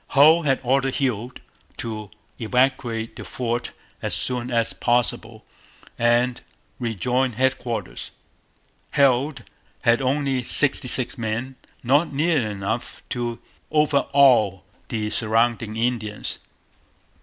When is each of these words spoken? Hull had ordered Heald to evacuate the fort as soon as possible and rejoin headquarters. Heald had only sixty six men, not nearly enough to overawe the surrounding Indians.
Hull 0.17 0.41
had 0.41 0.59
ordered 0.63 0.95
Heald 0.95 1.41
to 1.77 2.09
evacuate 2.39 3.15
the 3.15 3.23
fort 3.23 3.71
as 4.01 4.15
soon 4.15 4.49
as 4.49 4.73
possible 4.73 5.45
and 5.95 6.41
rejoin 6.79 7.33
headquarters. 7.33 8.09
Heald 8.95 9.43
had 9.83 10.01
only 10.01 10.41
sixty 10.41 10.87
six 10.87 11.19
men, 11.19 11.55
not 11.83 12.11
nearly 12.11 12.45
enough 12.49 13.03
to 13.09 13.37
overawe 13.71 14.61
the 14.87 15.11
surrounding 15.11 15.77
Indians. 15.77 16.39